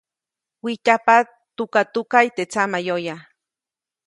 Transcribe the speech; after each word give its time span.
Wijtyajpa 0.63 1.15
tukatukaʼy 1.57 2.27
teʼ 2.35 2.49
tsaʼmayoya. 2.51 3.15